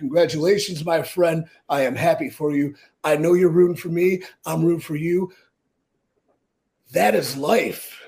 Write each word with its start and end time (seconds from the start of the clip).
Congratulations, 0.00 0.82
my 0.82 1.02
friend. 1.02 1.44
I 1.68 1.82
am 1.82 1.94
happy 1.94 2.30
for 2.30 2.56
you. 2.56 2.74
I 3.04 3.16
know 3.16 3.34
you're 3.34 3.50
rooting 3.50 3.76
for 3.76 3.90
me. 3.90 4.22
I'm 4.46 4.64
rooting 4.64 4.80
for 4.80 4.96
you. 4.96 5.30
That 6.92 7.14
is 7.14 7.36
life. 7.36 8.00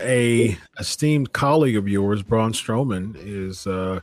a 0.00 0.58
esteemed 0.78 1.32
colleague 1.32 1.76
of 1.76 1.88
yours, 1.88 2.22
Braun 2.22 2.52
Strowman, 2.52 3.16
is 3.16 3.66
uh, 3.66 4.00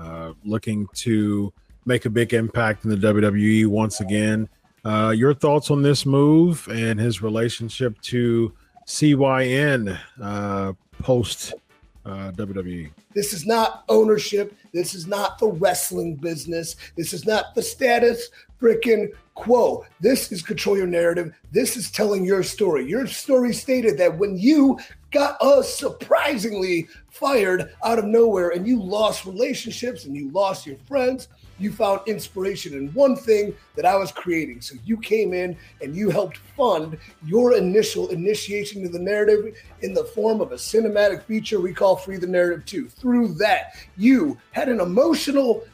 uh, 0.00 0.32
looking 0.44 0.86
to 0.94 1.52
make 1.86 2.04
a 2.04 2.10
big 2.10 2.34
impact 2.34 2.84
in 2.84 2.90
the 2.90 2.96
WWE 2.96 3.66
once 3.66 3.98
again. 4.00 4.48
Uh, 4.84 5.12
your 5.16 5.34
thoughts 5.34 5.70
on 5.70 5.82
this 5.82 6.06
move 6.06 6.66
and 6.68 6.98
his 6.98 7.22
relationship 7.22 8.00
to 8.00 8.52
CYN 8.86 9.98
uh, 10.22 10.72
post 11.02 11.54
uh, 12.06 12.32
WWE? 12.32 12.90
This 13.14 13.32
is 13.32 13.46
not 13.46 13.84
ownership. 13.88 14.54
This 14.72 14.94
is 14.94 15.06
not 15.06 15.38
the 15.38 15.48
wrestling 15.48 16.16
business. 16.16 16.76
This 16.96 17.12
is 17.12 17.26
not 17.26 17.54
the 17.54 17.62
status 17.62 18.30
freaking 18.60 19.08
quo. 19.40 19.86
This 20.00 20.30
is 20.32 20.42
control 20.42 20.76
your 20.76 20.86
narrative. 20.86 21.34
This 21.50 21.76
is 21.76 21.90
telling 21.90 22.24
your 22.24 22.42
story. 22.42 22.86
Your 22.86 23.06
story 23.06 23.54
stated 23.54 23.96
that 23.98 24.18
when 24.18 24.36
you 24.36 24.78
got 25.10 25.40
us 25.40 25.74
surprisingly 25.74 26.86
fired 27.10 27.72
out 27.82 27.98
of 27.98 28.04
nowhere 28.04 28.50
and 28.50 28.68
you 28.68 28.80
lost 28.80 29.24
relationships 29.24 30.04
and 30.04 30.14
you 30.14 30.30
lost 30.30 30.66
your 30.66 30.76
friends, 30.86 31.28
you 31.58 31.72
found 31.72 32.00
inspiration 32.06 32.74
in 32.74 32.92
one 32.92 33.16
thing 33.16 33.54
that 33.76 33.86
I 33.86 33.96
was 33.96 34.12
creating. 34.12 34.60
So 34.60 34.76
you 34.84 34.98
came 34.98 35.32
in 35.32 35.56
and 35.82 35.96
you 35.96 36.10
helped 36.10 36.36
fund 36.56 36.98
your 37.24 37.54
initial 37.54 38.08
initiation 38.10 38.82
to 38.82 38.90
the 38.90 38.98
narrative 38.98 39.56
in 39.80 39.94
the 39.94 40.04
form 40.04 40.42
of 40.42 40.52
a 40.52 40.56
cinematic 40.56 41.22
feature 41.24 41.60
we 41.60 41.72
call 41.72 41.96
Free 41.96 42.18
the 42.18 42.26
Narrative 42.26 42.64
2. 42.66 42.88
Through 42.88 43.34
that, 43.34 43.74
you 43.96 44.38
had 44.52 44.68
an 44.68 44.80
emotional 44.80 45.64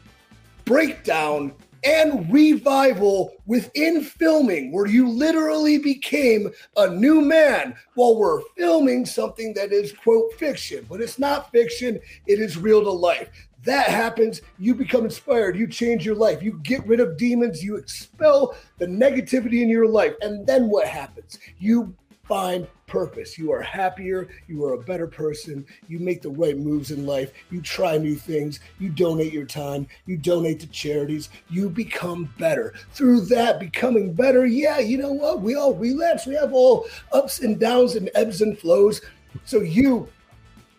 breakdown 0.64 1.52
and 1.86 2.30
revival 2.32 3.32
within 3.46 4.02
filming, 4.02 4.72
where 4.72 4.86
you 4.86 5.08
literally 5.08 5.78
became 5.78 6.50
a 6.76 6.90
new 6.90 7.20
man 7.20 7.76
while 7.94 8.16
we're 8.16 8.42
filming 8.56 9.06
something 9.06 9.54
that 9.54 9.72
is, 9.72 9.92
quote, 9.92 10.32
fiction. 10.34 10.84
But 10.88 11.00
it's 11.00 11.18
not 11.18 11.52
fiction, 11.52 12.00
it 12.26 12.40
is 12.40 12.58
real 12.58 12.82
to 12.82 12.90
life. 12.90 13.30
That 13.62 13.88
happens, 13.88 14.42
you 14.58 14.74
become 14.74 15.04
inspired, 15.04 15.56
you 15.56 15.66
change 15.66 16.04
your 16.04 16.14
life, 16.16 16.42
you 16.42 16.60
get 16.62 16.86
rid 16.86 17.00
of 17.00 17.16
demons, 17.16 17.62
you 17.62 17.76
expel 17.76 18.56
the 18.78 18.86
negativity 18.86 19.62
in 19.62 19.68
your 19.68 19.88
life. 19.88 20.14
And 20.20 20.46
then 20.46 20.68
what 20.68 20.88
happens? 20.88 21.38
You 21.58 21.94
find 22.28 22.66
purpose. 22.86 23.38
You 23.38 23.52
are 23.52 23.62
happier. 23.62 24.28
You 24.48 24.64
are 24.64 24.74
a 24.74 24.82
better 24.82 25.06
person. 25.06 25.66
You 25.88 25.98
make 25.98 26.22
the 26.22 26.30
right 26.30 26.56
moves 26.56 26.90
in 26.90 27.06
life. 27.06 27.32
You 27.50 27.60
try 27.60 27.98
new 27.98 28.14
things. 28.14 28.60
You 28.78 28.90
donate 28.90 29.32
your 29.32 29.44
time. 29.44 29.86
You 30.06 30.16
donate 30.16 30.60
to 30.60 30.66
charities. 30.68 31.28
You 31.50 31.68
become 31.68 32.32
better. 32.38 32.74
Through 32.92 33.22
that 33.26 33.60
becoming 33.60 34.12
better, 34.12 34.46
yeah, 34.46 34.78
you 34.78 34.98
know 34.98 35.12
what? 35.12 35.40
We 35.40 35.54
all 35.54 35.74
relapse. 35.74 36.26
We 36.26 36.34
have 36.34 36.52
all 36.52 36.86
ups 37.12 37.40
and 37.40 37.58
downs 37.58 37.96
and 37.96 38.10
ebbs 38.14 38.42
and 38.42 38.58
flows. 38.58 39.00
So 39.44 39.60
you 39.60 40.08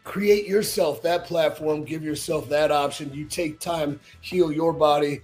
create 0.04 0.48
yourself 0.48 1.02
that 1.02 1.26
platform, 1.26 1.84
give 1.84 2.04
yourself 2.04 2.48
that 2.50 2.72
option. 2.72 3.14
You 3.14 3.26
take 3.26 3.60
time, 3.60 4.00
heal 4.22 4.52
your 4.52 4.72
body, 4.72 5.22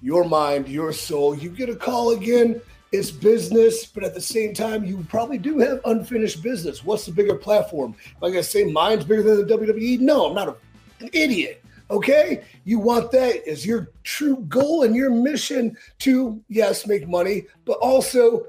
your 0.00 0.24
mind, 0.24 0.68
your 0.68 0.92
soul. 0.92 1.36
You 1.36 1.50
get 1.50 1.68
a 1.68 1.76
call 1.76 2.12
again 2.12 2.60
it's 2.94 3.10
business, 3.10 3.86
but 3.86 4.04
at 4.04 4.14
the 4.14 4.20
same 4.20 4.54
time, 4.54 4.84
you 4.84 5.04
probably 5.08 5.36
do 5.36 5.58
have 5.58 5.80
unfinished 5.84 6.42
business. 6.42 6.84
What's 6.84 7.06
the 7.06 7.12
bigger 7.12 7.34
platform? 7.34 7.96
Like 8.20 8.34
I 8.34 8.40
say, 8.40 8.64
mine's 8.64 9.04
bigger 9.04 9.22
than 9.22 9.46
the 9.46 9.56
WWE. 9.58 9.98
No, 9.98 10.26
I'm 10.26 10.34
not 10.34 10.48
a, 10.48 10.56
an 11.00 11.10
idiot. 11.12 11.60
Okay, 11.90 12.44
you 12.64 12.78
want 12.78 13.10
that 13.10 13.46
as 13.46 13.66
your 13.66 13.90
true 14.04 14.36
goal 14.48 14.84
and 14.84 14.94
your 14.94 15.10
mission 15.10 15.76
to 15.98 16.40
yes, 16.48 16.86
make 16.86 17.08
money, 17.08 17.46
but 17.64 17.78
also 17.78 18.46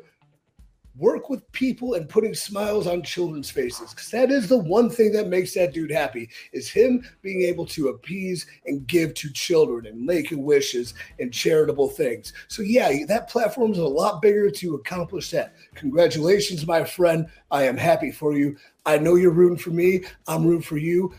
work 0.98 1.30
with 1.30 1.50
people 1.52 1.96
and 1.96 2.08
putting 2.08 2.34
smiles 2.34 2.88
on 2.88 3.04
children's 3.04 3.50
faces 3.50 3.90
because 3.90 4.10
that 4.12 4.32
is 4.32 4.48
the 4.48 4.58
one 4.58 4.90
thing 4.90 5.12
that 5.12 5.28
makes 5.28 5.54
that 5.54 5.74
dude 5.74 5.92
happy 5.92 6.30
is 6.54 6.70
him 6.70 7.06
being 7.22 7.42
able 7.42 7.66
to 7.66 7.90
appease 7.90 8.46
and 8.66 8.88
give 8.88 9.14
to 9.14 9.32
children 9.34 9.88
and 9.88 10.06
making 10.06 10.44
wishes 10.44 10.94
and 11.20 11.34
charitable 11.34 11.90
things. 11.90 12.34
So 12.48 12.62
yeah 12.62 13.06
that 13.08 13.30
platform 13.30 13.72
is 13.72 13.78
a 13.78 13.86
lot 13.86 14.22
bigger 14.22 14.50
to 14.50 14.76
accomplish 14.76 15.32
that. 15.32 15.54
Congratulations 15.76 16.66
my 16.66 16.84
friend. 16.84 17.28
I 17.52 17.64
am 17.64 17.78
happy 17.78 18.12
for 18.12 18.34
you. 18.34 18.56
I 18.86 18.98
know 18.98 19.16
you're 19.16 19.32
rooting 19.32 19.58
for 19.58 19.72
me. 19.72 20.04
I'm 20.28 20.46
rooting 20.46 20.62
for 20.62 20.78
you. 20.78 21.14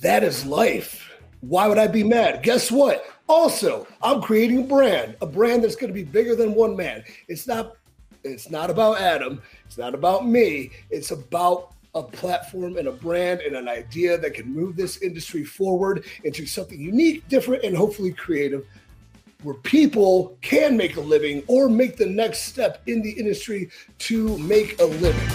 That 0.00 0.22
is 0.22 0.46
life. 0.46 1.08
Why 1.40 1.66
would 1.66 1.78
i 1.78 1.88
be 1.88 2.04
mad? 2.04 2.42
Guess 2.44 2.70
what? 2.70 3.04
Also 3.28 3.86
i'm 4.02 4.20
creating 4.20 4.58
a 4.58 4.66
brand 4.66 5.16
a 5.22 5.26
brand 5.26 5.64
that's 5.64 5.76
going 5.76 5.88
to 5.88 5.94
be 5.94 6.04
bigger 6.04 6.36
than 6.36 6.54
one 6.54 6.76
man. 6.76 7.02
It's 7.26 7.48
not 7.48 7.76
it's 8.24 8.50
not 8.50 8.70
about 8.70 9.00
Adam. 9.00 9.42
It's 9.66 9.78
not 9.78 9.94
about 9.94 10.26
me. 10.26 10.70
It's 10.90 11.10
about 11.10 11.72
a 11.94 12.02
platform 12.02 12.78
and 12.78 12.88
a 12.88 12.92
brand 12.92 13.40
and 13.40 13.56
an 13.56 13.68
idea 13.68 14.16
that 14.16 14.34
can 14.34 14.52
move 14.52 14.76
this 14.76 15.02
industry 15.02 15.44
forward 15.44 16.04
into 16.24 16.46
something 16.46 16.80
unique, 16.80 17.26
different, 17.28 17.64
and 17.64 17.76
hopefully 17.76 18.12
creative 18.12 18.66
where 19.42 19.54
people 19.56 20.38
can 20.40 20.76
make 20.76 20.96
a 20.96 21.00
living 21.00 21.42
or 21.48 21.68
make 21.68 21.96
the 21.96 22.06
next 22.06 22.42
step 22.42 22.80
in 22.86 23.02
the 23.02 23.10
industry 23.10 23.68
to 23.98 24.38
make 24.38 24.80
a 24.80 24.84
living. 24.84 25.28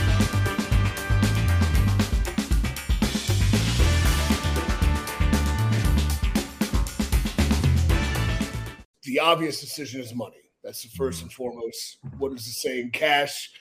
The 9.04 9.20
obvious 9.20 9.60
decision 9.60 10.02
is 10.02 10.14
money. 10.14 10.47
That's 10.68 10.84
the 10.84 10.90
first 10.90 11.22
and 11.22 11.32
foremost. 11.32 12.00
What 12.18 12.34
is 12.34 12.46
it 12.46 12.52
saying? 12.52 12.92
Cash 12.92 13.52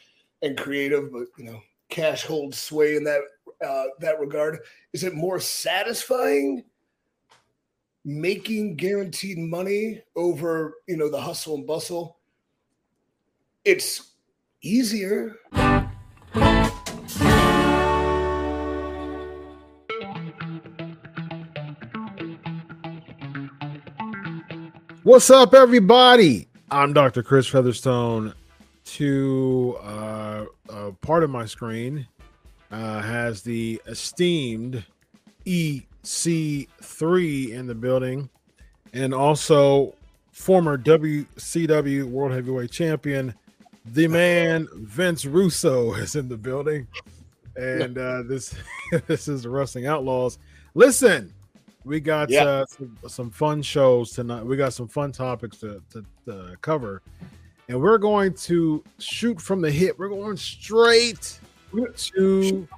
and 0.43 0.59
creative, 0.59 1.12
but 1.12 1.28
you 1.39 1.44
know, 1.44 1.61
cash 1.89 2.25
holds 2.25 2.59
sway 2.59 2.97
in 2.97 3.05
that 3.05 3.21
uh, 3.65 3.84
that 4.00 4.19
regard. 4.19 4.59
Is 4.93 5.05
it 5.05 5.15
more 5.15 5.39
satisfying 5.39 6.65
making 8.05 8.75
guaranteed 8.75 9.39
money 9.39 10.03
over 10.16 10.78
you 10.89 10.97
know 10.97 11.09
the 11.09 11.21
hustle 11.21 11.55
and 11.55 11.65
bustle? 11.65 12.19
It's 13.65 14.15
easier. 14.61 15.37
What's 25.05 25.31
up, 25.31 25.55
everybody? 25.55 26.46
I'm 26.71 26.93
Dr. 26.93 27.22
Chris 27.22 27.47
Featherstone. 27.47 28.34
To 28.84 29.77
uh, 29.82 30.44
uh, 30.71 30.91
part 31.00 31.25
of 31.25 31.31
my 31.31 31.44
screen 31.44 32.06
uh, 32.71 33.03
has 33.03 33.43
the 33.43 33.81
esteemed 33.87 34.84
EC3 35.44 37.50
in 37.50 37.66
the 37.66 37.75
building, 37.75 38.31
and 38.93 39.12
also 39.12 39.94
former 40.31 40.78
WCW 40.78 42.04
World 42.04 42.32
Heavyweight 42.32 42.71
Champion, 42.71 43.34
the 43.84 44.09
man 44.09 44.69
Vince 44.75 45.25
Russo 45.25 45.94
is 45.94 46.15
in 46.15 46.28
the 46.28 46.37
building, 46.37 46.87
and 47.56 47.98
uh, 47.98 48.22
this 48.22 48.54
this 49.06 49.28
is 49.28 49.47
Wrestling 49.47 49.87
Outlaws. 49.87 50.38
Listen, 50.75 51.33
we 51.86 52.00
got 52.00 52.28
yeah. 52.28 52.44
uh, 52.44 52.66
some, 52.66 52.98
some, 53.06 53.30
fun 53.30 53.62
shows 53.62 54.10
tonight. 54.10 54.44
We 54.44 54.56
got 54.56 54.72
some 54.72 54.88
fun 54.88 55.12
topics 55.12 55.58
to, 55.58 55.80
to, 55.92 56.04
to, 56.24 56.56
cover, 56.60 57.00
and 57.69 57.80
we're 57.80 57.98
going 57.98 58.34
to 58.34 58.82
shoot 58.98 59.41
from 59.41 59.60
the 59.60 59.70
hip. 59.70 59.97
We're 59.97 60.08
going 60.08 60.36
straight 60.36 61.38
to. 61.72 62.68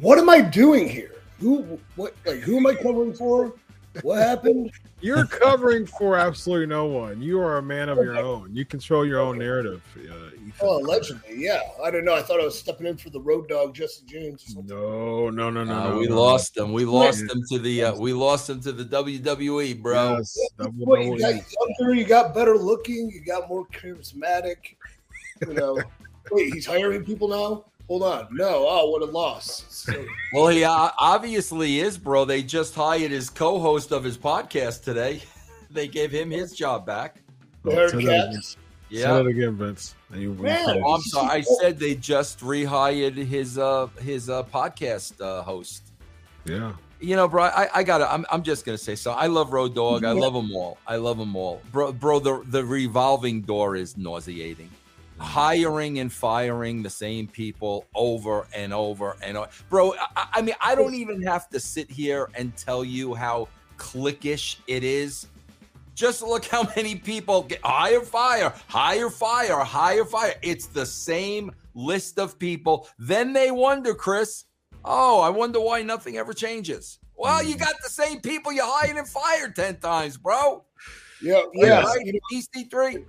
What 0.00 0.18
am 0.18 0.28
I 0.28 0.42
doing 0.42 0.86
here? 0.86 1.14
Who? 1.40 1.78
What? 1.96 2.14
Like, 2.26 2.40
who 2.40 2.58
am 2.58 2.66
I 2.66 2.74
covering 2.74 3.14
for? 3.14 3.54
What 4.00 4.18
happened? 4.18 4.70
You're 5.00 5.26
covering 5.26 5.84
for 5.84 6.16
absolutely 6.16 6.66
no 6.66 6.86
one. 6.86 7.20
You 7.20 7.40
are 7.40 7.58
a 7.58 7.62
man 7.62 7.88
of 7.88 7.98
your 7.98 8.16
own. 8.16 8.54
You 8.54 8.64
control 8.64 9.04
your 9.04 9.20
own 9.20 9.38
narrative. 9.38 9.82
Uh, 9.96 10.30
well, 10.62 10.78
allegedly, 10.78 11.34
yeah. 11.36 11.60
I 11.82 11.90
don't 11.90 12.04
know. 12.04 12.14
I 12.14 12.22
thought 12.22 12.40
I 12.40 12.44
was 12.44 12.58
stepping 12.58 12.86
in 12.86 12.96
for 12.96 13.10
the 13.10 13.20
road 13.20 13.48
dog, 13.48 13.74
Jesse 13.74 14.04
James. 14.06 14.56
No, 14.64 15.28
no, 15.30 15.50
no, 15.50 15.64
no, 15.64 15.74
uh, 15.74 15.88
no. 15.90 15.98
We 15.98 16.06
no, 16.06 16.20
lost 16.20 16.56
no. 16.56 16.64
him. 16.64 16.72
We 16.72 16.84
lost 16.84 17.26
them 17.26 17.42
to 17.50 17.58
the. 17.58 17.84
Uh, 17.84 17.96
we 17.96 18.12
lost 18.12 18.46
them 18.46 18.60
to 18.62 18.72
the 18.72 18.84
WWE, 18.84 19.82
bro. 19.82 20.18
Yes, 20.18 20.38
what, 20.56 21.02
you 21.02 21.18
got 21.18 21.34
younger. 21.34 21.94
You 21.94 22.04
got 22.04 22.34
better 22.34 22.56
looking. 22.56 23.10
You 23.10 23.24
got 23.24 23.48
more 23.48 23.66
charismatic. 23.66 24.76
You 25.46 25.54
know. 25.54 25.78
wait, 26.30 26.54
he's 26.54 26.66
hiring 26.66 27.04
people 27.04 27.28
now. 27.28 27.64
Hold 27.92 28.04
on. 28.04 28.28
No. 28.30 28.64
Oh, 28.66 28.88
what 28.88 29.02
a 29.02 29.04
loss. 29.04 29.66
So, 29.68 29.92
well, 30.32 30.48
he 30.48 30.64
uh, 30.64 30.88
obviously 30.98 31.80
is, 31.80 31.98
bro. 31.98 32.24
They 32.24 32.42
just 32.42 32.74
hired 32.74 33.10
his 33.10 33.28
co-host 33.28 33.92
of 33.92 34.02
his 34.02 34.16
podcast 34.16 34.82
today. 34.82 35.22
They 35.70 35.88
gave 35.88 36.10
him 36.10 36.30
his 36.30 36.52
job 36.52 36.84
back. 36.84 37.22
Oh, 37.64 37.70
Yeah. 37.70 38.36
Say 38.90 39.20
it 39.20 39.26
again, 39.26 39.56
Vince. 39.56 39.94
You, 40.12 40.34
Man, 40.34 40.82
oh, 40.84 40.94
I'm 40.94 41.00
sorry. 41.00 41.30
I 41.30 41.40
said 41.40 41.78
they 41.78 41.94
just 41.94 42.40
rehired 42.40 43.14
his 43.14 43.56
uh 43.56 43.86
his 43.98 44.28
uh 44.28 44.42
podcast 44.42 45.18
uh 45.18 45.40
host. 45.42 45.82
Yeah. 46.44 46.74
You 47.00 47.16
know, 47.16 47.26
bro, 47.26 47.44
I, 47.44 47.68
I 47.74 47.82
gotta. 47.84 48.12
I'm, 48.12 48.26
I'm 48.30 48.42
just 48.42 48.66
gonna 48.66 48.76
say 48.76 48.96
so. 48.96 49.12
I 49.12 49.28
love 49.28 49.54
Road 49.54 49.74
Dog. 49.74 50.04
I 50.04 50.12
love 50.12 50.34
them 50.34 50.54
all. 50.54 50.76
I 50.86 50.96
love 50.96 51.16
them 51.16 51.36
all, 51.36 51.62
bro. 51.72 51.90
Bro, 51.92 52.20
the 52.20 52.42
the 52.46 52.62
revolving 52.62 53.40
door 53.40 53.74
is 53.74 53.96
nauseating. 53.96 54.68
Hiring 55.18 55.98
and 55.98 56.12
firing 56.12 56.82
the 56.82 56.90
same 56.90 57.28
people 57.28 57.86
over 57.94 58.46
and 58.54 58.72
over 58.72 59.16
and 59.22 59.36
over, 59.36 59.48
bro. 59.68 59.94
I, 60.16 60.28
I 60.34 60.42
mean, 60.42 60.54
I 60.60 60.74
don't 60.74 60.94
even 60.94 61.22
have 61.22 61.48
to 61.50 61.60
sit 61.60 61.90
here 61.90 62.28
and 62.34 62.56
tell 62.56 62.84
you 62.84 63.14
how 63.14 63.48
cliquish 63.76 64.56
it 64.66 64.84
is. 64.84 65.26
Just 65.94 66.22
look 66.22 66.46
how 66.46 66.68
many 66.76 66.96
people 66.96 67.42
get 67.42 67.60
hire, 67.62 68.00
fire, 68.00 68.52
hire, 68.66 69.10
fire, 69.10 69.58
hire, 69.58 70.04
fire. 70.04 70.34
It's 70.42 70.66
the 70.66 70.86
same 70.86 71.52
list 71.74 72.18
of 72.18 72.38
people. 72.38 72.88
Then 72.98 73.32
they 73.32 73.50
wonder, 73.50 73.94
Chris 73.94 74.44
Oh, 74.84 75.20
I 75.20 75.28
wonder 75.28 75.60
why 75.60 75.82
nothing 75.82 76.16
ever 76.16 76.32
changes. 76.32 76.98
Well, 77.16 77.42
you 77.42 77.54
hmm. 77.54 77.60
got 77.60 77.74
the 77.82 77.88
same 77.88 78.20
people 78.20 78.52
you 78.52 78.62
hired 78.64 78.96
and 78.96 79.08
fired 79.08 79.54
10 79.54 79.76
times, 79.76 80.16
bro. 80.16 80.64
Yeah, 81.20 81.42
yeah. 81.54 81.82
Right? 81.82 82.14
EC3. 82.32 83.04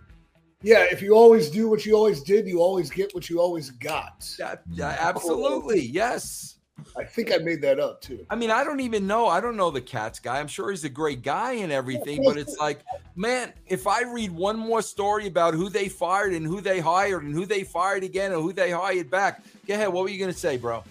Yeah, 0.63 0.85
if 0.89 1.01
you 1.01 1.13
always 1.13 1.49
do 1.49 1.69
what 1.69 1.85
you 1.85 1.95
always 1.95 2.23
did, 2.23 2.47
you 2.47 2.59
always 2.59 2.89
get 2.89 3.13
what 3.13 3.29
you 3.29 3.39
always 3.39 3.69
got. 3.69 4.33
Yeah, 4.39 4.55
yeah, 4.71 4.97
absolutely. 4.99 5.81
Yes. 5.81 6.53
I 6.97 7.03
think 7.03 7.31
I 7.33 7.37
made 7.37 7.61
that 7.61 7.79
up 7.79 8.01
too. 8.01 8.25
I 8.29 8.35
mean, 8.35 8.49
I 8.49 8.63
don't 8.63 8.79
even 8.79 9.05
know. 9.05 9.27
I 9.27 9.39
don't 9.39 9.55
know 9.55 9.71
the 9.71 9.81
Cats 9.81 10.19
guy. 10.19 10.39
I'm 10.39 10.47
sure 10.47 10.71
he's 10.71 10.83
a 10.83 10.89
great 10.89 11.21
guy 11.21 11.53
and 11.53 11.71
everything, 11.71 12.23
but 12.23 12.37
it's 12.37 12.57
like, 12.57 12.79
man, 13.15 13.53
if 13.67 13.87
I 13.87 14.01
read 14.03 14.31
one 14.31 14.57
more 14.57 14.81
story 14.81 15.27
about 15.27 15.53
who 15.53 15.69
they 15.69 15.89
fired 15.89 16.33
and 16.33 16.45
who 16.45 16.61
they 16.61 16.79
hired 16.79 17.23
and 17.23 17.33
who 17.33 17.45
they 17.45 17.63
fired 17.63 18.03
again 18.03 18.31
and 18.31 18.41
who 18.41 18.53
they 18.53 18.71
hired 18.71 19.09
back, 19.09 19.43
go 19.67 19.75
ahead. 19.75 19.89
What 19.89 20.03
were 20.03 20.09
you 20.09 20.19
going 20.19 20.33
to 20.33 20.37
say, 20.37 20.57
bro? 20.57 20.83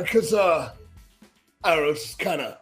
because 0.00 0.32
uh, 0.32 0.42
uh, 0.42 0.70
I 1.62 1.74
don't 1.74 1.84
know, 1.84 1.90
it's 1.90 2.14
kind 2.14 2.40
of 2.40 2.58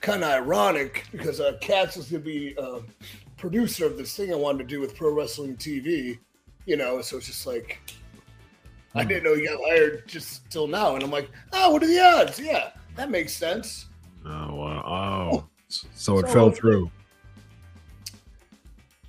kind 0.00 0.24
of 0.24 0.30
ironic 0.30 1.06
because 1.12 1.40
uh, 1.40 1.56
Cats 1.60 1.96
is 1.96 2.10
going 2.10 2.22
to 2.22 2.28
be 2.28 2.56
uh, 2.58 2.80
producer 3.40 3.86
of 3.86 3.96
this 3.96 4.14
thing 4.14 4.32
I 4.32 4.36
wanted 4.36 4.58
to 4.58 4.64
do 4.64 4.80
with 4.80 4.94
pro 4.94 5.12
wrestling 5.12 5.56
TV, 5.56 6.18
you 6.66 6.76
know. 6.76 7.00
So 7.00 7.16
it's 7.16 7.26
just 7.26 7.46
like 7.46 7.80
I 8.94 9.04
didn't 9.04 9.24
know 9.24 9.32
you 9.32 9.48
got 9.48 9.60
hired 9.66 10.06
just 10.06 10.48
till 10.50 10.66
now, 10.66 10.94
and 10.94 11.02
I'm 11.02 11.10
like, 11.10 11.30
oh, 11.52 11.72
what 11.72 11.82
are 11.82 11.86
the 11.86 12.00
odds? 12.00 12.38
Yeah, 12.38 12.70
that 12.96 13.10
makes 13.10 13.32
sense. 13.32 13.86
Oh 14.24 14.54
wow! 14.54 15.30
Oh, 15.32 15.48
so 15.68 16.18
it 16.18 16.26
so, 16.26 16.32
fell 16.32 16.50
through. 16.50 16.90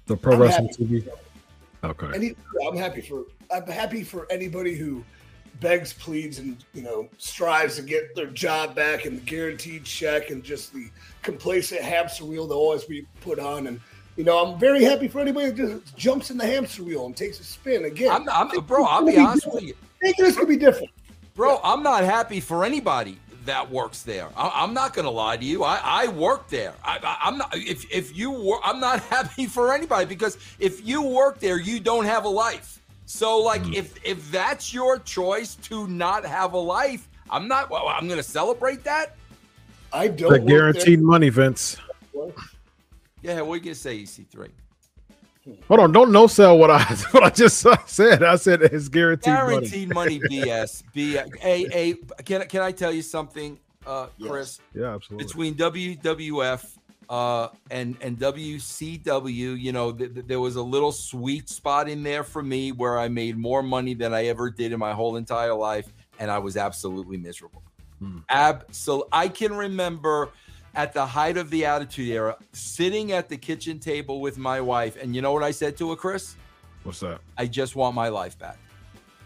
The 0.05 0.15
pro 0.15 0.33
I'm 0.33 0.39
wrestling 0.39 0.69
TV. 0.69 1.07
Okay. 1.83 2.11
Any, 2.13 2.35
I'm 2.67 2.77
happy 2.77 3.01
for 3.01 3.25
I'm 3.53 3.67
happy 3.67 4.03
for 4.03 4.31
anybody 4.31 4.75
who 4.75 5.03
begs, 5.59 5.93
pleads, 5.93 6.39
and 6.39 6.63
you 6.73 6.83
know 6.83 7.09
strives 7.17 7.75
to 7.75 7.81
get 7.81 8.15
their 8.15 8.27
job 8.27 8.75
back 8.75 9.05
and 9.05 9.17
the 9.17 9.21
guaranteed 9.21 9.83
check 9.83 10.29
and 10.29 10.43
just 10.43 10.73
the 10.73 10.89
complacent 11.21 11.81
hamster 11.81 12.23
wheel 12.23 12.47
they'll 12.47 12.57
always 12.57 12.85
be 12.85 13.05
put 13.21 13.39
on. 13.39 13.67
And 13.67 13.81
you 14.21 14.25
know, 14.25 14.45
I'm 14.45 14.59
very 14.59 14.83
happy 14.83 15.07
for 15.07 15.19
anybody 15.19 15.49
that 15.49 15.55
just 15.55 15.97
jumps 15.97 16.29
in 16.29 16.37
the 16.37 16.45
hamster 16.45 16.83
wheel 16.83 17.07
and 17.07 17.17
takes 17.17 17.39
a 17.39 17.43
spin 17.43 17.85
again. 17.85 18.11
I'm, 18.11 18.29
I'm 18.29 18.65
bro. 18.65 18.85
I'll 18.85 19.03
be 19.03 19.17
honest 19.17 19.51
with 19.51 19.63
you. 19.63 19.73
I 19.73 20.05
think 20.05 20.17
this 20.17 20.37
could 20.37 20.47
be 20.47 20.57
different, 20.57 20.91
bro. 21.33 21.53
Yeah. 21.53 21.59
I'm 21.63 21.81
not 21.81 22.03
happy 22.03 22.39
for 22.39 22.63
anybody 22.63 23.17
that 23.45 23.71
works 23.71 24.03
there. 24.03 24.29
I, 24.37 24.63
am 24.63 24.75
not 24.75 24.93
going 24.93 25.05
to 25.05 25.11
lie 25.11 25.37
to 25.37 25.43
you. 25.43 25.63
I, 25.63 25.81
I 25.83 26.07
work 26.09 26.49
there. 26.49 26.75
I, 26.83 27.17
am 27.23 27.39
not. 27.39 27.49
If 27.55 27.91
if 27.91 28.15
you 28.15 28.29
work, 28.29 28.61
I'm 28.63 28.79
not 28.79 28.99
happy 29.09 29.47
for 29.47 29.73
anybody 29.73 30.05
because 30.05 30.37
if 30.59 30.85
you 30.85 31.01
work 31.01 31.39
there, 31.39 31.59
you 31.59 31.79
don't 31.79 32.05
have 32.05 32.25
a 32.25 32.29
life. 32.29 32.79
So 33.07 33.39
like 33.39 33.63
mm. 33.63 33.73
if 33.73 34.05
if 34.05 34.29
that's 34.29 34.71
your 34.71 34.99
choice 34.99 35.55
to 35.63 35.87
not 35.87 36.27
have 36.27 36.53
a 36.53 36.59
life, 36.59 37.09
I'm 37.27 37.47
not 37.47 37.71
well, 37.71 37.87
I'm 37.87 38.05
going 38.05 38.19
to 38.19 38.23
celebrate 38.23 38.83
that. 38.83 39.15
I 39.91 40.09
don't 40.09 40.31
the 40.31 40.37
guaranteed 40.37 41.01
money, 41.01 41.29
Vince. 41.29 41.77
Yeah, 43.21 43.41
what 43.41 43.53
are 43.53 43.57
you 43.57 43.63
going 43.63 43.73
to 43.73 43.75
say 43.75 44.01
EC3? 44.01 44.49
Hold 45.67 45.79
on, 45.79 45.91
don't 45.91 46.11
no 46.11 46.27
sell 46.27 46.57
what 46.57 46.69
I 46.69 46.83
what 47.11 47.23
I 47.23 47.29
just 47.29 47.65
said. 47.87 48.23
I 48.23 48.35
said 48.35 48.61
it's 48.61 48.89
guaranteed, 48.89 49.33
money. 49.33 49.49
guaranteed 49.49 49.93
money. 49.93 50.19
money 50.19 50.29
BS. 50.29 50.83
B 50.93 51.17
a 51.17 51.27
a 51.43 51.93
can 52.23 52.47
can 52.47 52.61
I 52.61 52.71
tell 52.71 52.91
you 52.91 53.01
something, 53.01 53.59
uh, 53.87 54.07
Chris? 54.21 54.59
Yes. 54.73 54.81
Yeah, 54.83 54.93
absolutely. 54.93 55.25
Between 55.25 55.55
WWF 55.55 56.77
uh, 57.09 57.47
and 57.71 57.97
and 58.01 58.19
WCW, 58.19 59.59
you 59.59 59.71
know, 59.71 59.91
th- 59.91 60.13
th- 60.13 60.27
there 60.27 60.39
was 60.39 60.57
a 60.57 60.61
little 60.61 60.91
sweet 60.91 61.49
spot 61.49 61.89
in 61.89 62.03
there 62.03 62.23
for 62.23 62.43
me 62.43 62.71
where 62.71 62.99
I 62.99 63.07
made 63.07 63.35
more 63.35 63.63
money 63.63 63.95
than 63.95 64.13
I 64.13 64.27
ever 64.27 64.51
did 64.51 64.71
in 64.71 64.79
my 64.79 64.93
whole 64.93 65.15
entire 65.15 65.55
life, 65.55 65.91
and 66.19 66.29
I 66.29 66.37
was 66.37 66.55
absolutely 66.55 67.17
miserable. 67.17 67.63
Hmm. 67.97 68.19
Absolutely, 68.29 69.09
I 69.11 69.27
can 69.27 69.55
remember 69.55 70.29
at 70.75 70.93
the 70.93 71.05
height 71.05 71.37
of 71.37 71.49
the 71.49 71.65
Attitude 71.65 72.09
Era, 72.09 72.37
sitting 72.53 73.11
at 73.11 73.29
the 73.29 73.37
kitchen 73.37 73.79
table 73.79 74.21
with 74.21 74.37
my 74.37 74.61
wife, 74.61 74.97
and 75.01 75.15
you 75.15 75.21
know 75.21 75.33
what 75.33 75.43
I 75.43 75.51
said 75.51 75.77
to 75.77 75.89
her, 75.89 75.95
Chris? 75.95 76.35
What's 76.83 76.99
that? 77.01 77.21
I 77.37 77.47
just 77.47 77.75
want 77.75 77.95
my 77.95 78.09
life 78.09 78.37
back. 78.39 78.57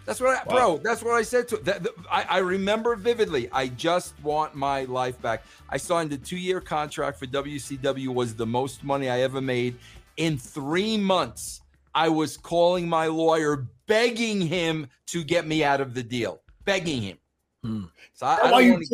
That's 0.06 0.20
what, 0.20 0.38
I, 0.38 0.44
wow. 0.46 0.56
bro. 0.56 0.78
That's 0.78 1.02
what 1.02 1.14
I 1.16 1.24
said 1.24 1.48
to. 1.50 1.58
That, 1.58 1.88
I, 2.12 2.26
I 2.30 2.38
remember 2.40 2.96
vividly. 2.96 3.50
I 3.52 3.70
just 3.70 4.14
want 4.22 4.54
my 4.54 4.84
life 4.84 5.20
back. 5.22 5.44
I 5.70 5.78
signed 5.78 6.14
a 6.14 6.18
two-year 6.18 6.62
contract 6.62 7.18
for 7.18 7.26
WCW. 7.26 8.10
Was 8.10 8.36
the 8.36 8.46
most 8.46 8.84
money 8.84 9.10
I 9.10 9.22
ever 9.22 9.42
made. 9.42 9.78
In 10.18 10.38
three 10.38 10.98
months, 10.98 11.62
I 11.96 12.10
was 12.10 12.38
calling 12.38 12.88
my 12.88 13.08
lawyer, 13.08 13.68
begging 13.88 14.42
him 14.42 14.88
to 15.08 15.24
get 15.24 15.48
me 15.48 15.64
out 15.64 15.82
of 15.82 15.94
the 15.94 16.04
deal, 16.04 16.42
begging 16.66 17.02
him. 17.02 17.18
Hmm. 17.64 17.84
So 18.14 18.28
I, 18.28 18.36
I 18.44 18.52
why 18.52 18.60
you 18.60 18.74
wanna... 18.74 18.86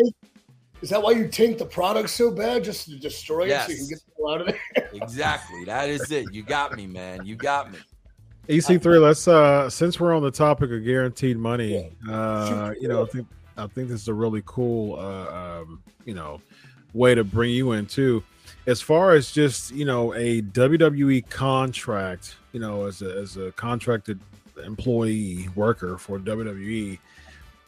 is 0.82 0.90
that 0.90 1.02
why 1.02 1.12
you 1.12 1.28
tank 1.28 1.58
the 1.58 1.66
product 1.66 2.10
so 2.10 2.32
bad, 2.32 2.64
just 2.64 2.90
to 2.90 2.98
destroy 2.98 3.46
yes. 3.46 3.70
it 3.70 3.78
so 3.78 3.82
you 3.82 3.88
can 3.88 3.98
get 3.98 4.30
out 4.30 4.42
of 4.42 4.48
there? 4.48 4.90
exactly. 4.94 5.66
That 5.66 5.90
is 5.90 6.12
it. 6.12 6.34
You 6.34 6.44
got 6.44 6.76
me, 6.76 6.88
man. 6.88 7.26
You 7.26 7.36
got 7.36 7.72
me. 7.72 7.80
EC3, 8.50 9.02
let's 9.02 9.28
uh 9.28 9.70
since 9.70 10.00
we're 10.00 10.16
on 10.16 10.24
the 10.24 10.32
topic 10.32 10.72
of 10.72 10.84
guaranteed 10.84 11.38
money, 11.38 11.92
uh, 12.10 12.74
you 12.80 12.88
know, 12.88 13.04
I 13.04 13.06
think 13.06 13.28
I 13.56 13.68
think 13.68 13.90
this 13.90 14.02
is 14.02 14.08
a 14.08 14.14
really 14.14 14.42
cool 14.46 15.00
uh 15.00 15.62
um, 15.62 15.82
you 16.06 16.16
know, 16.16 16.42
way 16.94 17.14
to 17.16 17.24
bring 17.24 17.52
you 17.52 17.74
in 17.74 17.86
too. 17.86 18.24
As 18.68 18.82
far 18.82 19.14
as 19.14 19.32
just, 19.32 19.72
you 19.72 19.86
know, 19.86 20.14
a 20.16 20.42
WWE 20.42 21.30
contract, 21.30 22.36
you 22.52 22.60
know, 22.60 22.86
as 22.86 23.02
a 23.02 23.16
as 23.16 23.38
a 23.38 23.52
contracted 23.54 24.20
employee 24.66 25.48
worker 25.56 25.98
for 25.98 26.20
WWE, 26.20 26.98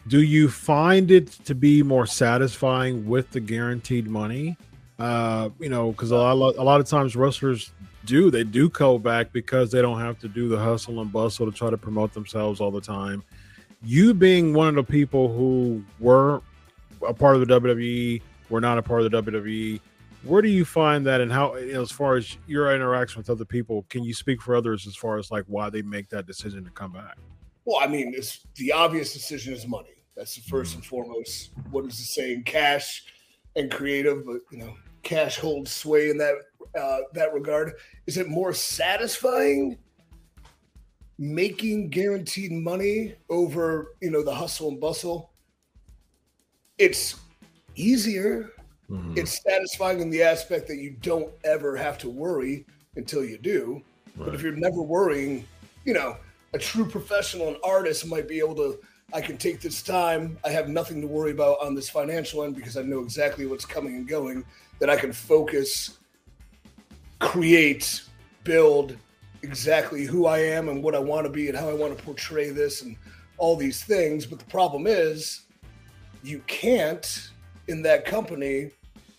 do 0.07 0.22
you 0.22 0.50
find 0.50 1.12
it 1.12 1.27
to 1.45 1.55
be 1.55 1.81
more 1.83 2.05
satisfying 2.05 3.07
with 3.07 3.31
the 3.31 3.39
guaranteed 3.39 4.07
money? 4.07 4.57
Uh, 5.00 5.50
you 5.60 5.69
know, 5.69 5.91
because 5.91 6.12
a 6.12 6.15
lot, 6.15 6.55
a 6.55 6.63
lot 6.63 6.79
of 6.79 6.88
times 6.88 7.15
wrestlers 7.15 7.72
do. 8.05 8.29
They 8.29 8.43
do 8.43 8.69
go 8.69 8.98
back 8.98 9.31
because 9.31 9.72
they 9.72 9.81
don't 9.81 10.00
have 10.00 10.19
to 10.19 10.27
do 10.27 10.50
the 10.50 10.57
hustle 10.57 11.01
and 11.01 11.12
bustle 11.12 11.50
to 11.50 11.57
try 11.57 11.69
to 11.69 11.77
promote 11.77 12.13
themselves 12.13 12.60
all 12.60 12.72
the 12.72 12.81
time. 12.81 13.24
You 13.81 14.13
being 14.13 14.53
one 14.53 14.67
of 14.67 14.75
the 14.75 14.83
people 14.83 15.33
who 15.33 15.83
were 16.00 16.41
a 17.05 17.13
part 17.13 17.36
of 17.36 17.45
the 17.45 17.60
WWE, 17.60 18.22
were 18.50 18.62
not 18.62 18.77
a 18.77 18.81
part 18.81 19.01
of 19.01 19.12
the 19.12 19.22
WWE. 19.22 19.79
Where 20.24 20.41
do 20.41 20.48
you 20.48 20.63
find 20.63 21.05
that, 21.05 21.19
and 21.19 21.31
how, 21.31 21.55
you 21.55 21.74
know, 21.74 21.81
as 21.81 21.91
far 21.91 22.15
as 22.15 22.38
your 22.48 22.74
interaction 22.74 23.19
with 23.19 23.29
other 23.29 23.45
people, 23.45 23.86
can 23.89 24.03
you 24.03 24.13
speak 24.13 24.41
for 24.41 24.55
others 24.55 24.88
as 24.88 24.95
far 24.95 25.17
as 25.17 25.31
like 25.31 25.43
why 25.48 25.69
they 25.69 25.81
make 25.81 26.10
that 26.10 26.25
decision 26.25 26.63
to 26.63 26.72
come 26.72 26.93
back? 26.93 27.17
Well, 27.65 27.79
I 27.82 27.88
mean, 27.88 28.13
it's 28.15 28.46
the 28.55 28.72
obvious 28.72 29.13
decision 29.13 29.53
is 29.53 29.67
money. 29.67 29.89
That's 30.15 30.36
the 30.36 30.41
1st 30.41 30.62
mm-hmm. 30.62 30.75
and 30.75 30.86
foremost. 30.86 31.51
What 31.72 31.86
is 31.86 31.98
the 31.98 32.03
saying? 32.03 32.43
Cash 32.43 33.05
and 33.55 33.72
creative, 33.72 34.25
but 34.25 34.41
you 34.51 34.60
know, 34.60 34.75
cash 35.03 35.38
holds 35.38 35.72
sway 35.72 36.10
in 36.10 36.17
that 36.17 36.36
uh, 36.77 37.00
that 37.13 37.34
regard. 37.34 37.74
Is 38.08 38.17
it 38.17 38.27
more 38.27 38.53
satisfying 38.53 39.77
making 41.20 41.89
guaranteed 41.89 42.51
money 42.51 43.15
over 43.29 43.96
you 44.01 44.12
know 44.12 44.24
the 44.24 44.34
hustle 44.34 44.70
and 44.70 44.79
bustle? 44.79 45.32
It's 46.77 47.15
easier. 47.75 48.51
Mm-hmm. 48.89 49.13
It's 49.17 49.41
satisfying 49.41 50.01
in 50.01 50.10
the 50.10 50.24
aspect 50.24 50.67
that 50.67 50.77
you 50.77 50.98
don't 51.01 51.32
ever 51.46 51.75
have 51.75 51.98
to 52.00 52.10
worry 52.10 52.65
until 52.96 53.24
you 53.24 53.38
do. 53.38 53.82
Right. 54.15 54.25
But 54.25 54.36
if 54.36 54.41
you're 54.41 54.55
never 54.55 54.82
worrying, 54.82 55.48
you 55.86 55.93
know, 55.93 56.17
a 56.53 56.57
true 56.57 56.86
professional 56.86 57.48
and 57.48 57.57
artist 57.63 58.05
might 58.07 58.27
be 58.27 58.39
able 58.39 58.55
to 58.55 58.79
I 59.12 59.22
can 59.22 59.38
take 59.38 59.62
this 59.62 59.83
time. 59.83 60.39
I 60.43 60.50
have 60.50 60.69
nothing 60.69 61.00
to 61.01 61.07
worry 61.07 61.31
about 61.31 61.62
on 61.62 61.75
this 61.75 61.88
financial 61.88 62.43
end 62.43 62.55
because 62.55 62.77
I 62.77 62.81
know 62.81 63.00
exactly 63.00 63.45
what's 63.45 63.65
coming 63.65 63.95
and 63.95 64.07
going 64.07 64.43
that 64.79 64.89
I 64.89 64.95
can 64.95 65.13
focus, 65.13 66.00
create, 67.19 68.01
build 68.43 68.98
exactly 69.43 70.05
who 70.05 70.25
I 70.25 70.39
am 70.39 70.67
and 70.67 70.81
what 70.81 70.95
I 70.95 71.00
want 71.00 71.27
to 71.27 71.31
be 71.31 71.48
and 71.48 71.55
how 71.55 71.69
I 71.69 71.74
want 71.74 71.95
to 71.95 72.03
portray 72.03 72.50
this 72.50 72.81
and 72.81 72.95
all 73.38 73.55
these 73.55 73.83
things. 73.83 74.25
But 74.25 74.39
the 74.39 74.45
problem 74.45 74.88
is, 74.88 75.41
you 76.24 76.41
can't 76.48 77.29
in 77.67 77.83
that 77.83 78.05
company, 78.05 78.72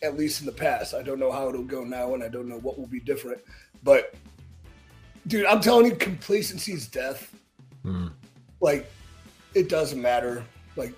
at 0.03 0.17
least 0.17 0.41
in 0.41 0.47
the 0.47 0.53
past. 0.53 0.93
I 0.93 1.03
don't 1.03 1.21
know 1.21 1.31
how 1.31 1.49
it'll 1.49 1.63
go 1.63 1.85
now 1.85 2.15
and 2.15 2.23
I 2.23 2.29
don't 2.29 2.49
know 2.49 2.59
what 2.59 2.79
will 2.79 2.87
be 2.87 3.01
different. 3.01 3.41
But 3.85 4.15
dude, 5.27 5.47
I'm 5.47 5.61
telling 5.61 5.87
you, 5.87 5.97
complacency 5.97 6.73
is 6.73 6.87
death. 6.87 7.35
Mm. 7.85 8.13
Like, 8.61 8.91
it 9.55 9.69
doesn't 9.69 10.01
matter. 10.01 10.45
Like, 10.77 10.93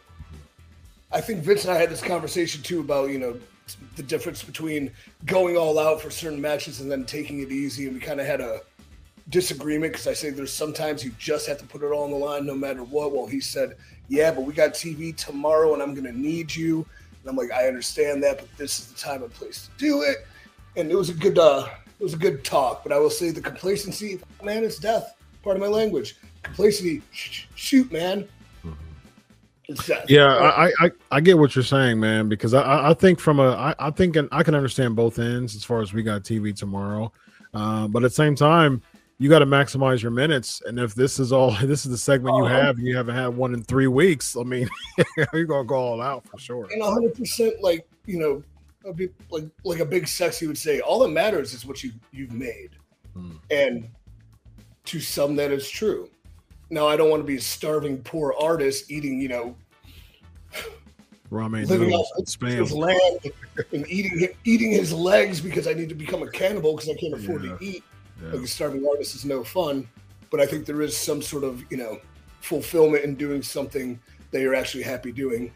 I 1.12 1.20
think 1.20 1.42
Vince 1.42 1.64
and 1.64 1.72
I 1.72 1.78
had 1.78 1.90
this 1.90 2.02
conversation 2.02 2.62
too 2.62 2.80
about 2.80 3.10
you 3.10 3.18
know 3.18 3.38
the 3.96 4.02
difference 4.02 4.42
between 4.42 4.92
going 5.24 5.56
all 5.56 5.78
out 5.78 6.00
for 6.00 6.10
certain 6.10 6.40
matches 6.40 6.80
and 6.80 6.90
then 6.90 7.04
taking 7.04 7.40
it 7.40 7.50
easy, 7.50 7.86
and 7.86 7.94
we 7.94 8.00
kind 8.00 8.20
of 8.20 8.26
had 8.26 8.40
a 8.40 8.60
disagreement 9.28 9.92
because 9.92 10.06
I 10.06 10.12
say 10.12 10.30
there's 10.30 10.52
sometimes 10.52 11.04
you 11.04 11.12
just 11.18 11.48
have 11.48 11.58
to 11.58 11.66
put 11.66 11.82
it 11.82 11.86
all 11.86 12.04
on 12.04 12.10
the 12.10 12.16
line 12.16 12.46
no 12.46 12.54
matter 12.54 12.84
what. 12.84 13.12
Well, 13.12 13.26
he 13.26 13.40
said, 13.40 13.76
"Yeah, 14.08 14.30
but 14.30 14.42
we 14.42 14.52
got 14.52 14.74
TV 14.74 15.16
tomorrow, 15.16 15.74
and 15.74 15.82
I'm 15.82 15.94
going 15.94 16.06
to 16.06 16.18
need 16.18 16.54
you." 16.54 16.86
And 17.20 17.30
I'm 17.30 17.36
like, 17.36 17.52
"I 17.52 17.66
understand 17.66 18.22
that, 18.22 18.38
but 18.38 18.48
this 18.56 18.78
is 18.78 18.86
the 18.88 18.98
time 18.98 19.22
and 19.22 19.32
place 19.32 19.68
to 19.68 19.84
do 19.84 20.02
it." 20.02 20.26
And 20.76 20.90
it 20.90 20.94
was 20.94 21.08
a 21.08 21.14
good, 21.14 21.38
uh, 21.38 21.68
it 21.98 22.02
was 22.02 22.14
a 22.14 22.18
good 22.18 22.44
talk. 22.44 22.82
But 22.82 22.92
I 22.92 22.98
will 22.98 23.10
say 23.10 23.30
the 23.30 23.40
complacency, 23.40 24.20
man, 24.42 24.64
it's 24.64 24.78
death. 24.78 25.14
Part 25.42 25.56
of 25.56 25.62
my 25.62 25.68
language. 25.68 26.16
Complacency, 26.42 27.02
sh- 27.12 27.44
shoot, 27.54 27.90
man. 27.92 28.26
It's 29.68 29.84
death. 29.86 30.04
Yeah, 30.08 30.26
I, 30.32 30.66
I 30.80 30.90
I 31.10 31.20
get 31.20 31.36
what 31.38 31.56
you're 31.56 31.64
saying, 31.64 31.98
man. 31.98 32.28
Because 32.28 32.54
I 32.54 32.90
I 32.90 32.94
think 32.94 33.18
from 33.18 33.40
a 33.40 33.50
I, 33.50 33.74
I 33.78 33.90
think 33.90 34.16
I 34.30 34.42
can 34.44 34.54
understand 34.54 34.94
both 34.94 35.18
ends 35.18 35.56
as 35.56 35.64
far 35.64 35.80
as 35.80 35.92
we 35.92 36.02
got 36.04 36.22
TV 36.22 36.54
tomorrow, 36.54 37.12
uh, 37.52 37.88
but 37.88 38.04
at 38.04 38.10
the 38.10 38.14
same 38.14 38.36
time, 38.36 38.80
you 39.18 39.28
got 39.28 39.40
to 39.40 39.46
maximize 39.46 40.00
your 40.02 40.12
minutes. 40.12 40.62
And 40.66 40.78
if 40.78 40.94
this 40.94 41.18
is 41.18 41.32
all 41.32 41.50
this 41.62 41.84
is 41.84 41.90
the 41.90 41.98
segment 41.98 42.36
you 42.36 42.44
Uh-huh. 42.44 42.60
have, 42.62 42.76
and 42.78 42.86
you 42.86 42.96
haven't 42.96 43.16
had 43.16 43.28
one 43.28 43.54
in 43.54 43.64
three 43.64 43.88
weeks. 43.88 44.36
I 44.36 44.44
mean, 44.44 44.68
you're 45.32 45.44
gonna 45.46 45.64
go 45.64 45.74
all 45.74 46.00
out 46.00 46.24
for 46.28 46.38
sure. 46.38 46.68
and 46.70 46.80
100 46.80 47.14
percent 47.16 47.60
like 47.60 47.88
you 48.04 48.20
know 48.20 48.42
big, 48.92 49.12
like 49.30 49.44
like 49.64 49.80
a 49.80 49.84
big 49.84 50.06
sexy 50.08 50.46
would 50.46 50.58
say 50.58 50.80
all 50.80 50.98
that 51.00 51.08
matters 51.08 51.54
is 51.54 51.64
what 51.66 51.82
you 51.82 51.92
you've 52.12 52.32
made 52.32 52.70
Hmm. 53.14 53.36
and 53.50 53.88
to 54.84 55.00
some 55.00 55.36
that 55.36 55.50
is 55.50 55.68
true 55.70 56.10
now 56.70 56.86
i 56.86 56.96
don't 56.96 57.08
want 57.08 57.22
to 57.22 57.26
be 57.26 57.36
a 57.36 57.40
starving 57.40 57.98
poor 58.02 58.34
artist 58.38 58.90
eating 58.90 59.18
you 59.20 59.28
know 59.28 59.56
Ramen 61.32 61.66
living 61.68 61.92
off 61.92 62.06
his 62.40 62.72
land 62.72 63.20
and 63.72 63.84
eating 63.88 64.28
eating 64.44 64.70
his 64.70 64.92
legs 64.92 65.40
because 65.40 65.66
i 65.66 65.72
need 65.72 65.88
to 65.88 65.94
become 65.94 66.22
a 66.22 66.30
cannibal 66.30 66.74
because 66.76 66.88
i 66.88 66.94
can't 66.94 67.14
afford 67.14 67.44
Yeah. 67.44 67.56
to 67.56 67.64
eat 67.64 67.84
Yeah. 68.22 68.32
like 68.32 68.42
a 68.42 68.46
starving 68.46 68.86
artist 68.88 69.14
is 69.16 69.24
no 69.24 69.42
fun 69.42 69.88
but 70.30 70.40
i 70.40 70.46
think 70.46 70.66
there 70.66 70.82
is 70.82 70.96
some 70.96 71.20
sort 71.20 71.42
of 71.42 71.64
you 71.70 71.78
know 71.78 71.98
fulfillment 72.40 73.02
in 73.04 73.16
doing 73.16 73.42
something 73.42 73.98
that 74.30 74.40
you're 74.40 74.54
actually 74.54 74.84
happy 74.84 75.10
doing 75.10 75.52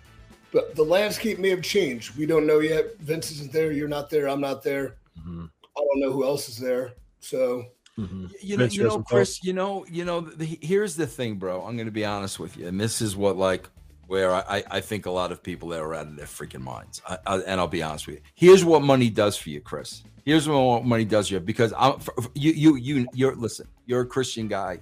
but 0.53 0.75
the 0.75 0.83
landscape 0.83 1.39
may 1.39 1.49
have 1.51 1.63
changed 1.63 2.17
we 2.17 2.27
don't 2.27 2.47
know 2.47 2.59
yet 2.61 2.97
vince 2.99 3.31
isn't 3.31 3.53
there 3.53 3.73
you're 3.73 3.89
not 3.89 4.11
there 4.11 4.29
i'm 4.29 4.41
not 4.41 4.63
there 4.63 4.97
Mhm. 5.27 5.51
i 5.77 5.81
don't 5.81 6.01
know 6.01 6.13
who 6.13 6.25
else 6.25 6.49
is 6.49 6.59
there 6.59 6.93
so 7.21 7.65
Mhm. 7.99 8.33
You 8.41 8.57
know, 8.57 8.63
Vince, 8.65 8.75
you 8.75 8.83
you 8.83 8.89
know, 8.89 8.95
some 8.95 9.05
Chris. 9.05 9.45
You 9.45 9.53
know, 9.53 9.85
you 9.91 10.05
know. 10.07 10.21
The, 10.23 10.59
here's 10.63 10.97
the 10.97 11.07
thing, 11.07 11.35
bro. 11.35 11.63
I'm 11.63 11.77
going 11.77 11.87
to 11.87 11.93
be 11.93 12.05
honest 12.05 12.39
with 12.39 12.57
you, 12.57 12.67
and 12.67 12.81
this 12.81 13.03
is 13.03 13.15
what 13.15 13.37
like 13.37 13.69
where 14.07 14.33
I, 14.33 14.65
I 14.71 14.81
think 14.81 15.05
a 15.07 15.11
lot 15.11 15.31
of 15.33 15.43
people 15.43 15.69
that 15.71 15.81
are 15.81 15.95
out 15.95 16.07
of 16.07 16.17
their 16.17 16.27
freaking 16.27 16.63
minds. 16.63 17.03
I, 17.07 17.19
I, 17.27 17.39
and 17.41 17.61
I'll 17.61 17.69
be 17.69 17.83
honest 17.83 18.07
with 18.07 18.17
you. 18.17 18.23
Here's 18.35 18.65
what 18.65 18.83
money 18.83 19.11
does 19.11 19.37
for 19.37 19.51
you, 19.51 19.61
Chris. 19.61 20.03
Here's 20.25 20.49
what 20.49 20.85
money 20.85 21.05
does 21.05 21.29
for 21.29 21.35
you 21.35 21.41
because 21.41 21.75
I'm 21.77 21.99
for, 21.99 22.15
you 22.35 22.53
you 22.53 22.77
you 22.77 23.07
you're 23.13 23.37
listen. 23.37 23.67
You're 23.87 24.01
a 24.03 24.07
Christian 24.07 24.49
guy. 24.49 24.79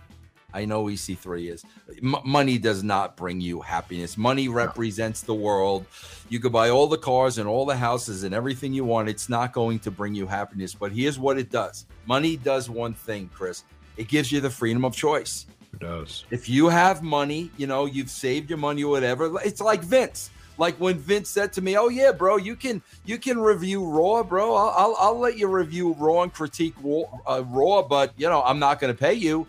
I 0.55 0.65
know 0.65 0.85
EC3 0.85 1.53
is. 1.53 1.65
M- 2.03 2.17
money 2.25 2.57
does 2.57 2.83
not 2.83 3.19
bring 3.19 3.39
you 3.39 3.61
happiness. 3.61 4.17
Money 4.17 4.49
represents 4.49 5.21
the 5.21 5.35
world. 5.35 5.85
You 6.31 6.41
could 6.41 6.53
buy 6.53 6.71
all 6.71 6.87
the 6.87 6.97
cars 6.97 7.37
and 7.37 7.47
all 7.47 7.67
the 7.67 7.77
houses 7.77 8.23
and 8.23 8.35
everything 8.35 8.73
you 8.73 8.85
want. 8.85 9.11
It's 9.11 9.29
not 9.29 9.53
going 9.53 9.79
to 9.81 9.91
bring 9.91 10.15
you 10.15 10.27
happiness. 10.27 10.75
But 10.75 10.93
here's 10.93 11.19
what 11.19 11.39
it 11.39 11.51
does 11.51 11.85
money 12.07 12.39
does 12.39 12.71
one 12.71 12.95
thing, 12.95 13.29
Chris. 13.35 13.65
It 13.99 14.09
gives 14.09 14.33
you 14.33 14.41
the 14.41 14.49
freedom 14.49 14.87
of 14.87 14.97
choice. 14.97 15.45
It 15.75 15.81
does. 15.81 16.25
If 16.31 16.49
you 16.49 16.69
have 16.69 17.03
money, 17.03 17.51
you 17.59 17.67
know, 17.67 17.85
you've 17.85 18.11
saved 18.11 18.49
your 18.49 18.59
money 18.59 18.85
or 18.85 18.91
whatever. 18.91 19.39
It's 19.45 19.61
like 19.61 19.83
Vince. 19.83 20.31
Like 20.57 20.77
when 20.81 20.99
Vince 20.99 21.29
said 21.29 21.53
to 21.53 21.61
me, 21.61 21.77
"Oh 21.77 21.89
yeah, 21.89 22.11
bro, 22.11 22.37
you 22.39 22.57
can 22.57 22.81
you 23.05 23.19
can 23.19 23.39
review 23.39 23.85
Raw, 23.85 24.23
bro. 24.23 24.55
I'll 24.55 24.71
I'll, 24.71 24.97
I'll 24.99 25.19
let 25.19 25.37
you 25.37 25.47
review 25.47 25.93
Raw 25.99 26.23
and 26.23 26.33
critique 26.33 26.75
Raw, 26.83 27.03
uh, 27.27 27.45
Raw, 27.45 27.83
but 27.83 28.15
you 28.17 28.31
know, 28.31 28.43
I'm 28.43 28.59
not 28.59 28.81
going 28.81 28.95
to 28.95 28.99
pay 28.99 29.13
you." 29.13 29.47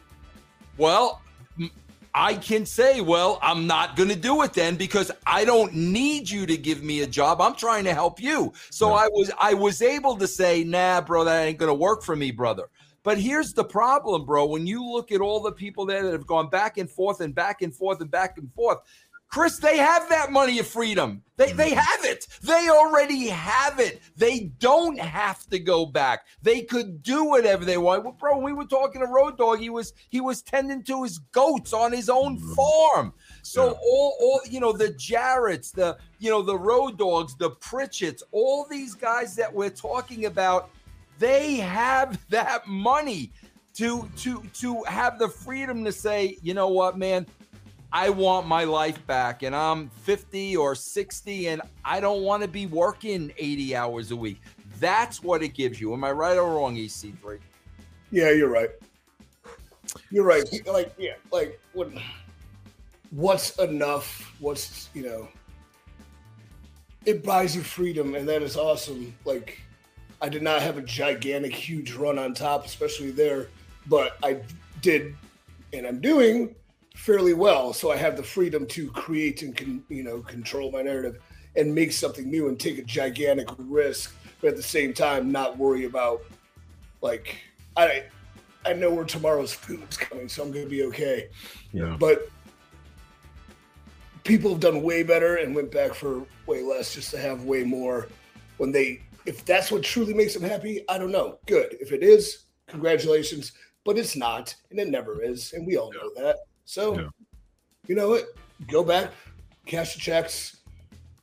Well, 0.80 1.22
I 2.16 2.36
can 2.36 2.66
say, 2.66 3.02
well, 3.02 3.38
I'm 3.42 3.68
not 3.68 3.98
going 3.98 4.08
to 4.10 4.16
do 4.16 4.42
it 4.44 4.54
then 4.54 4.78
because 4.78 5.12
I 5.28 5.44
don't 5.44 5.76
need 5.76 6.30
you 6.30 6.46
to 6.46 6.58
give 6.58 6.82
me 6.82 7.02
a 7.02 7.08
job. 7.08 7.42
I'm 7.42 7.54
trying 7.54 7.84
to 7.84 7.94
help 7.94 8.22
you. 8.22 8.54
So 8.72 8.88
Yeah. 8.88 8.94
I 8.94 9.08
was 9.10 9.32
I 9.40 9.54
was 9.54 9.82
able 9.82 10.16
to 10.18 10.28
say, 10.28 10.64
"Nah, 10.64 11.02
bro, 11.02 11.26
that 11.26 11.44
ain't 11.44 11.58
going 11.58 11.70
to 11.70 11.74
work 11.74 12.02
for 12.02 12.16
me, 12.16 12.32
brother." 12.32 12.70
But 13.04 13.18
here's 13.18 13.54
the 13.54 13.64
problem, 13.64 14.26
bro. 14.26 14.46
When 14.46 14.66
you 14.66 14.84
look 14.84 15.12
at 15.12 15.20
all 15.22 15.42
the 15.42 15.52
people 15.52 15.86
there 15.86 16.04
that 16.04 16.14
have 16.14 16.28
gone 16.28 16.50
back 16.50 16.78
and 16.78 16.90
forth 16.90 17.20
and 17.20 17.36
back 17.36 17.62
and 17.62 17.76
forth 17.76 18.00
and 18.02 18.10
back 18.10 18.38
and 18.38 18.52
forth, 18.54 18.80
Chris, 19.30 19.58
they 19.58 19.78
have 19.78 20.10
that 20.10 20.32
money 20.32 20.58
of 20.58 20.68
freedom. 20.68 21.22
They 21.38 21.52
mm. 21.52 21.56
they 21.56 21.70
have 21.76 22.04
it. 22.04 22.28
They 22.42 22.68
already 22.68 23.28
have 23.28 23.80
it. 23.80 24.02
They 24.18 24.52
don't 24.58 25.00
have 25.00 25.48
to 25.50 25.60
go 25.60 25.86
back. 25.86 26.26
They 26.42 26.64
could 26.64 27.04
do 27.04 27.26
whatever 27.26 27.64
they 27.64 27.78
want. 27.78 28.04
Well, 28.04 28.18
bro, 28.20 28.40
we 28.40 28.54
were 28.54 28.66
talking 28.66 29.02
to 29.02 29.08
Road 29.08 29.38
Dog. 29.38 29.60
He 29.60 29.70
was 29.70 29.94
he 30.10 30.20
was 30.20 30.42
tending 30.42 30.84
to 30.86 31.04
his 31.04 31.20
goats 31.32 31.74
on 31.74 31.94
his 31.94 32.10
own 32.10 32.40
mm. 32.40 32.56
farm. 32.56 33.14
So 33.44 33.68
Yeah. 33.68 33.74
all 33.84 34.18
all 34.20 34.42
you 34.50 34.60
know, 34.60 34.74
the 34.74 34.90
Jarretts, 34.90 35.72
the 35.72 35.98
you 36.18 36.32
know, 36.32 36.42
the 36.42 36.58
Road 36.58 36.98
Dogs, 36.98 37.36
the 37.36 37.52
Prichards, 37.52 38.24
all 38.32 38.66
these 38.68 38.96
guys 38.96 39.36
that 39.36 39.54
we're 39.54 39.70
talking 39.70 40.26
about, 40.26 40.72
they 41.20 41.58
have 41.58 42.20
that 42.30 42.68
money 42.68 43.32
to 43.76 44.10
to 44.18 44.44
to 44.54 44.84
have 44.88 45.20
the 45.20 45.30
freedom 45.30 45.86
to 45.86 45.92
say, 45.92 46.38
you 46.42 46.56
know 46.56 46.70
what, 46.70 46.98
man, 46.98 47.28
I 47.92 48.10
want 48.10 48.48
my 48.48 48.66
life 48.66 49.06
back 49.08 49.44
and 49.44 49.56
I'm 49.56 49.90
50 49.90 50.56
or 50.58 50.76
60 50.76 51.48
and 51.48 51.62
I 51.84 52.00
don't 52.00 52.22
want 52.22 52.44
to 52.44 52.48
be 52.48 52.68
working 52.68 53.34
80 53.38 53.76
hours 53.76 54.12
a 54.12 54.16
week. 54.16 54.42
That's 54.80 55.24
what 55.24 55.42
it 55.42 55.50
gives 55.50 55.82
you. 55.82 55.94
Am 55.94 56.04
I 56.04 56.12
right 56.12 56.38
or 56.38 56.56
wrong, 56.56 56.78
E 56.78 56.88
EC3? 56.88 57.40
yeah 58.12 58.32
you're 58.32 58.50
right 58.50 58.70
you're 60.10 60.26
right 60.26 60.44
like 60.68 60.94
yeah 60.98 61.14
like 61.32 61.60
what 61.74 61.90
what's 63.12 63.58
enough 63.60 64.34
what's 64.40 64.90
you 64.94 65.04
know 65.04 65.28
it 67.06 67.24
buys 67.24 67.56
you 67.56 67.62
freedom 67.62 68.16
and 68.16 68.28
that 68.28 68.42
is 68.42 68.58
awesome 68.58 69.14
like 69.26 69.60
i 70.22 70.30
did 70.30 70.42
not 70.42 70.62
have 70.62 70.78
a 70.78 70.82
gigantic 70.82 71.54
huge 71.54 71.94
run 71.94 72.18
on 72.18 72.34
top 72.34 72.66
especially 72.66 73.12
there 73.12 73.48
but 73.88 74.18
i 74.24 74.40
did 74.82 75.16
and 75.74 75.86
i'm 75.86 76.00
doing 76.00 76.54
fairly 77.00 77.34
well 77.34 77.72
so 77.72 77.92
i 77.92 77.96
have 77.96 78.18
the 78.18 78.24
freedom 78.24 78.66
to 78.66 78.92
create 78.92 79.42
and 79.42 79.56
can 79.56 79.82
you 79.88 80.04
know 80.04 80.20
control 80.20 80.70
my 80.70 80.82
narrative 80.82 81.18
and 81.56 81.74
make 81.74 81.94
something 81.94 82.30
new 82.30 82.50
and 82.50 82.60
take 82.60 82.78
a 82.78 82.84
gigantic 82.84 83.48
risk 83.58 84.14
but 84.42 84.50
at 84.50 84.58
the 84.58 84.62
same 84.62 84.94
time 84.94 85.32
not 85.32 85.58
worry 85.58 85.86
about 85.86 86.22
like 87.02 87.38
i 87.78 88.04
i 88.66 88.74
know 88.74 88.92
where 88.92 89.06
tomorrow's 89.06 89.54
food's 89.54 89.96
coming 89.96 90.28
so 90.28 90.44
i'm 90.44 90.52
gonna 90.52 90.66
be 90.66 90.84
okay. 90.84 91.30
Yeah. 91.72 91.96
but 91.98 92.30
people 94.26 94.52
have 94.52 94.60
done 94.60 94.82
way 94.82 95.02
better 95.02 95.38
and 95.38 95.56
went 95.56 95.72
back 95.72 95.94
for 95.94 96.26
way 96.48 96.62
less 96.62 96.94
just 96.94 97.12
to 97.12 97.18
have 97.18 97.46
way 97.46 97.64
more 97.64 98.10
when 98.58 98.74
they 98.74 99.02
if 99.26 99.46
that's 99.46 99.72
what 99.72 99.84
truly 99.84 100.14
makes 100.14 100.34
them 100.34 100.44
happy 100.44 100.84
i 100.90 100.98
don't 100.98 101.14
know. 101.14 101.40
Good. 101.46 101.78
If 101.80 101.94
it 101.94 102.04
is 102.04 102.44
congratulations. 102.68 103.54
But 103.86 103.98
it's 103.98 104.18
not 104.18 104.54
and 104.70 104.80
it 104.80 104.90
never 104.90 105.24
is 105.24 105.54
and 105.54 105.66
we 105.66 105.78
all 105.78 105.92
know 105.94 106.12
that 106.18 106.40
so 106.70 106.94
Yeah. 106.96 107.08
you 107.88 107.96
know 107.96 108.10
what 108.10 108.26
go 108.68 108.84
back 108.84 109.10
cash 109.66 109.96
the 109.96 110.00
checks 110.00 110.58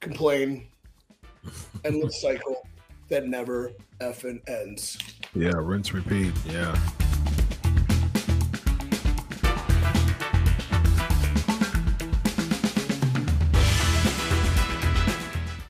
complain 0.01 0.67
endless 1.85 2.21
cycle 2.21 2.67
that 3.09 3.29
never 3.29 3.71
effing 4.01 4.41
ends 4.49 4.99
Yeah. 5.37 5.53
Rinse, 5.55 5.93
repeat. 5.95 6.33
Yeah. 6.47 6.75